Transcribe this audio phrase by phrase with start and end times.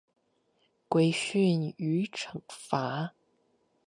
[0.89, 3.11] 規訓與懲罰